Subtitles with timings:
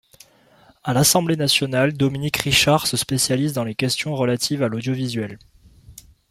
[0.83, 5.37] À l'Assemblée nationale, Dominique Richard se spécialise dans les questions relatives à l'audiovisuel.